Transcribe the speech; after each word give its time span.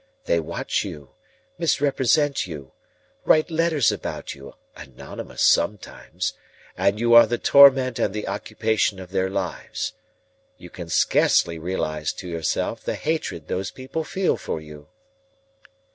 They 0.25 0.39
watch 0.39 0.83
you, 0.83 1.11
misrepresent 1.59 2.47
you, 2.47 2.71
write 3.23 3.51
letters 3.51 3.91
about 3.91 4.33
you 4.33 4.55
(anonymous 4.75 5.43
sometimes), 5.43 6.33
and 6.75 6.99
you 6.99 7.13
are 7.13 7.27
the 7.27 7.37
torment 7.37 7.99
and 7.99 8.11
the 8.11 8.27
occupation 8.27 8.99
of 8.99 9.11
their 9.11 9.29
lives. 9.29 9.93
You 10.57 10.71
can 10.71 10.89
scarcely 10.89 11.59
realise 11.59 12.13
to 12.13 12.27
yourself 12.27 12.81
the 12.83 12.95
hatred 12.95 13.47
those 13.47 13.69
people 13.69 14.03
feel 14.03 14.37
for 14.37 14.59
you." 14.59 14.87